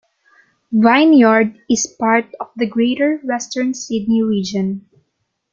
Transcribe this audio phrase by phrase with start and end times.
[0.71, 4.89] Vineyard is part of the Greater Western Sydney region.